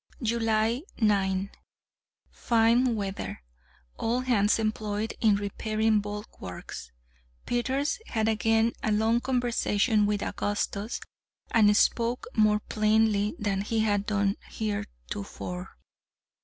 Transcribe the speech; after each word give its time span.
July 0.23 0.81
9th. 0.97 1.51
Fine 2.31 2.95
weather. 2.95 3.43
All 3.99 4.21
hands 4.21 4.57
employed 4.57 5.13
in 5.21 5.35
repairing 5.35 5.99
bulwarks. 5.99 6.91
Peters 7.45 7.99
had 8.07 8.27
again 8.27 8.73
a 8.81 8.91
long 8.91 9.19
conversation 9.21 10.07
with 10.07 10.23
Augustus, 10.23 11.01
and 11.51 11.77
spoke 11.77 12.25
more 12.35 12.61
plainly 12.61 13.35
than 13.37 13.61
he 13.61 13.81
had 13.81 14.07
done 14.07 14.37
heretofore. 14.49 15.77